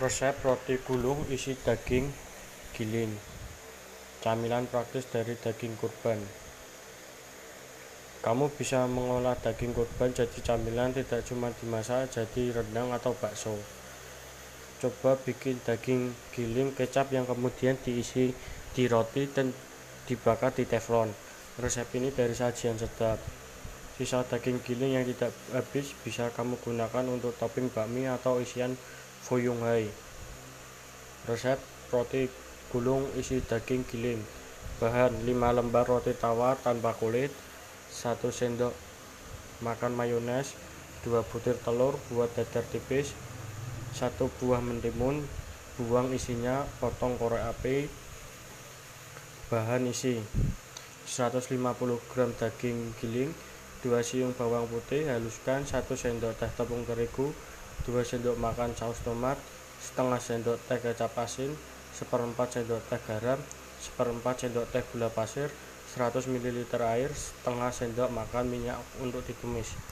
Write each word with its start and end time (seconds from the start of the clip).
Resep 0.00 0.32
roti 0.40 0.80
gulung 0.80 1.28
isi 1.28 1.52
daging 1.52 2.08
giling. 2.72 3.12
Camilan 4.24 4.64
praktis 4.64 5.04
dari 5.04 5.36
daging 5.36 5.76
kurban. 5.76 6.16
Kamu 8.24 8.48
bisa 8.48 8.88
mengolah 8.88 9.36
daging 9.36 9.76
kurban 9.76 10.16
jadi 10.16 10.40
camilan 10.40 10.96
tidak 10.96 11.20
cuma 11.28 11.52
dimasak 11.52 12.08
jadi 12.16 12.48
rendang 12.48 12.96
atau 12.96 13.12
bakso. 13.12 13.52
Coba 14.80 15.20
bikin 15.20 15.60
daging 15.68 16.16
giling 16.32 16.72
kecap 16.72 17.12
yang 17.12 17.28
kemudian 17.28 17.76
diisi 17.84 18.32
di 18.72 18.88
roti 18.88 19.28
dan 19.28 19.52
dibakar 20.08 20.56
di 20.56 20.64
teflon. 20.64 21.12
Resep 21.60 21.92
ini 22.00 22.08
dari 22.08 22.32
sajian 22.32 22.80
sedap. 22.80 23.20
Sisa 24.00 24.24
daging 24.24 24.64
giling 24.64 24.96
yang 24.96 25.04
tidak 25.04 25.36
habis 25.52 25.92
bisa 26.00 26.32
kamu 26.32 26.56
gunakan 26.64 27.04
untuk 27.04 27.36
topping 27.36 27.68
bakmi 27.68 28.08
atau 28.08 28.40
isian 28.40 28.72
fuyung 29.20 29.60
hai. 29.62 29.88
Resep 31.28 31.60
roti 31.92 32.26
gulung 32.72 33.04
isi 33.18 33.44
daging 33.44 33.84
giling. 33.86 34.20
Bahan 34.80 35.12
5 35.28 35.28
lembar 35.28 35.84
roti 35.84 36.16
tawar 36.16 36.56
tanpa 36.56 36.96
kulit, 36.96 37.28
1 37.92 38.16
sendok 38.32 38.72
makan 39.60 39.92
mayones, 39.92 40.56
2 41.04 41.20
butir 41.28 41.60
telur 41.60 42.00
buat 42.08 42.32
dadar 42.32 42.64
tipis, 42.72 43.12
1 43.92 44.16
buah 44.40 44.64
mentimun, 44.64 45.20
buang 45.76 46.08
isinya, 46.16 46.64
potong 46.80 47.20
korek 47.20 47.44
api. 47.44 47.92
Bahan 49.52 49.90
isi 49.90 50.16
150 51.04 51.60
gram 52.08 52.30
daging 52.38 52.96
giling, 53.02 53.36
2 53.84 54.00
siung 54.00 54.32
bawang 54.32 54.64
putih, 54.70 55.10
haluskan 55.12 55.68
1 55.68 55.92
sendok 55.92 56.38
teh 56.40 56.48
tepung 56.56 56.88
terigu, 56.88 57.36
2 57.88 57.96
sendok 58.04 58.36
makan 58.36 58.76
saus 58.76 59.00
tomat, 59.00 59.40
setengah 59.80 60.20
sendok 60.20 60.60
teh 60.68 60.76
kecap 60.76 61.16
asin, 61.16 61.56
seperempat 61.96 62.60
sendok 62.60 62.84
teh 62.92 63.00
garam, 63.08 63.40
seperempat 63.80 64.44
sendok 64.44 64.68
teh 64.68 64.84
gula 64.92 65.08
pasir, 65.08 65.48
100 65.96 66.28
ml 66.28 66.68
air, 66.84 67.08
setengah 67.08 67.72
sendok 67.72 68.12
makan 68.12 68.52
minyak 68.52 68.76
untuk 69.00 69.24
ditumis. 69.24 69.80